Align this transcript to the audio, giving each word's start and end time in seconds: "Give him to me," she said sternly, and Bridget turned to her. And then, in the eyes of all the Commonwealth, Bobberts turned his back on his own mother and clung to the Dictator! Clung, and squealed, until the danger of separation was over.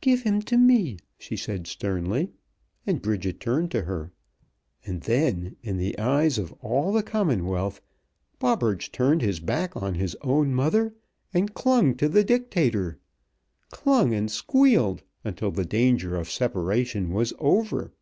"Give 0.00 0.22
him 0.22 0.42
to 0.42 0.56
me," 0.56 0.98
she 1.18 1.36
said 1.36 1.68
sternly, 1.68 2.32
and 2.84 3.00
Bridget 3.00 3.38
turned 3.38 3.70
to 3.70 3.82
her. 3.82 4.10
And 4.84 5.02
then, 5.02 5.54
in 5.62 5.76
the 5.76 5.96
eyes 6.00 6.36
of 6.36 6.50
all 6.54 6.92
the 6.92 7.04
Commonwealth, 7.04 7.80
Bobberts 8.40 8.88
turned 8.88 9.22
his 9.22 9.38
back 9.38 9.76
on 9.76 9.94
his 9.94 10.16
own 10.20 10.52
mother 10.52 10.96
and 11.32 11.54
clung 11.54 11.94
to 11.98 12.08
the 12.08 12.24
Dictator! 12.24 12.98
Clung, 13.70 14.12
and 14.12 14.32
squealed, 14.32 15.04
until 15.22 15.52
the 15.52 15.64
danger 15.64 16.16
of 16.16 16.28
separation 16.28 17.12
was 17.12 17.32
over. 17.38 17.92